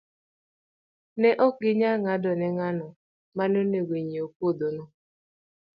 [1.21, 2.87] Ne ok ginyal ng'ado ni ng'ano
[3.35, 4.83] ma ne onego ong'iew puodhono.